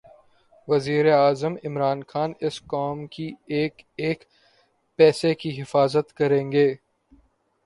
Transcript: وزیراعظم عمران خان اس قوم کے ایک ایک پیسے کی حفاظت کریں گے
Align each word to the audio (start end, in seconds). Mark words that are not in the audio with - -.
وزیراعظم 0.67 1.53
عمران 1.65 1.99
خان 2.09 2.31
اس 2.39 2.55
قوم 2.67 3.05
کے 3.13 3.27
ایک 3.55 3.73
ایک 3.97 4.19
پیسے 4.99 5.33
کی 5.35 5.49
حفاظت 5.61 6.13
کریں 6.13 6.51
گے 6.51 6.67